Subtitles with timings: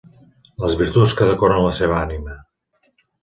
[0.63, 2.39] Les virtuts que decoren la seva ànima.